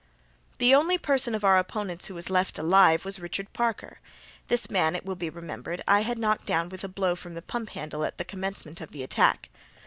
[0.57, 3.99] The only person of our opponents who was left alive was Richard Parker.
[4.47, 7.41] This man, it will be remembered, I had knocked down with a blow from the
[7.43, 9.49] pump handle at the commencement of the attack.